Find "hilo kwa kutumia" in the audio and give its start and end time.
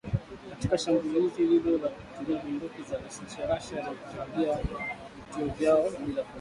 1.47-2.41